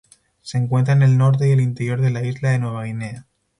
[0.41, 3.27] Se encuentra en el norte y el interior de la isla de Nueva Guinea.